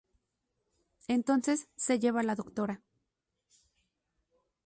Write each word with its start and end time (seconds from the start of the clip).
Entonces 1.07 1.67
se 1.75 1.99
lleva 1.99 2.21
a 2.21 2.23
la 2.23 2.33
"Dra. 2.35 2.81